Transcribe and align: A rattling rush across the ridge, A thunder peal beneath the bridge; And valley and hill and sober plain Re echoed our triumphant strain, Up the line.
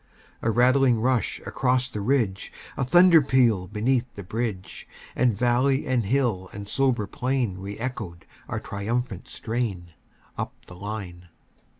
A 0.41 0.49
rattling 0.49 0.99
rush 0.99 1.39
across 1.45 1.87
the 1.87 2.01
ridge, 2.01 2.51
A 2.75 2.83
thunder 2.83 3.21
peal 3.21 3.67
beneath 3.67 4.11
the 4.15 4.23
bridge; 4.23 4.87
And 5.15 5.37
valley 5.37 5.85
and 5.85 6.05
hill 6.05 6.49
and 6.53 6.67
sober 6.67 7.05
plain 7.05 7.59
Re 7.59 7.77
echoed 7.77 8.25
our 8.47 8.59
triumphant 8.59 9.27
strain, 9.27 9.91
Up 10.39 10.55
the 10.65 10.75
line. 10.75 11.29